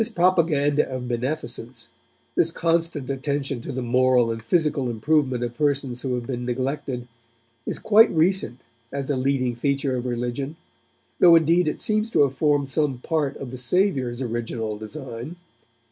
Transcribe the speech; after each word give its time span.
This 0.01 0.09
propaganda 0.09 0.89
of 0.89 1.07
beneficence, 1.07 1.89
this 2.35 2.51
constant 2.51 3.07
attention 3.11 3.61
to 3.61 3.71
the 3.71 3.83
moral 3.83 4.31
and 4.31 4.43
physical 4.43 4.89
improvement 4.89 5.43
of 5.43 5.53
persons 5.53 6.01
who 6.01 6.15
have 6.15 6.25
been 6.25 6.43
neglected, 6.43 7.07
is 7.67 7.77
quite 7.77 8.09
recent 8.09 8.61
as 8.91 9.11
a 9.11 9.15
leading 9.15 9.55
feature 9.55 9.95
of 9.95 10.07
religion, 10.07 10.55
though 11.19 11.35
indeed 11.35 11.67
it 11.67 11.79
seems 11.79 12.09
to 12.09 12.23
have 12.23 12.33
formed 12.33 12.71
some 12.71 12.97
part 12.97 13.37
of 13.37 13.51
the 13.51 13.57
Saviour's 13.57 14.23
original 14.23 14.75
design. 14.75 15.35